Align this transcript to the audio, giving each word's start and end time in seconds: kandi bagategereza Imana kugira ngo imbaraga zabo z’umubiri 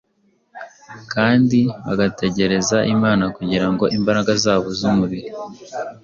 kandi 1.13 1.59
bagategereza 1.85 2.77
Imana 2.93 3.23
kugira 3.35 3.67
ngo 3.71 3.85
imbaraga 3.97 4.31
zabo 4.43 4.67
z’umubiri 4.79 5.29